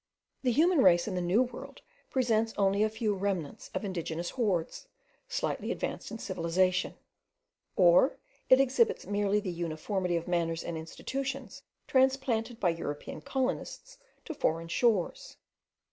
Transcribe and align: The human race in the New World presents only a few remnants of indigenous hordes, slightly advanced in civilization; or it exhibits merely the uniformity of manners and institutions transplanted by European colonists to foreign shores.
The 0.41 0.51
human 0.51 0.79
race 0.79 1.07
in 1.07 1.13
the 1.13 1.21
New 1.21 1.43
World 1.43 1.81
presents 2.09 2.55
only 2.57 2.81
a 2.81 2.89
few 2.89 3.13
remnants 3.13 3.69
of 3.75 3.85
indigenous 3.85 4.31
hordes, 4.31 4.87
slightly 5.29 5.71
advanced 5.71 6.09
in 6.09 6.17
civilization; 6.17 6.95
or 7.75 8.17
it 8.49 8.59
exhibits 8.59 9.05
merely 9.05 9.39
the 9.39 9.51
uniformity 9.51 10.15
of 10.17 10.27
manners 10.27 10.63
and 10.63 10.75
institutions 10.75 11.61
transplanted 11.85 12.59
by 12.59 12.69
European 12.69 13.21
colonists 13.21 13.99
to 14.25 14.33
foreign 14.33 14.69
shores. 14.69 15.37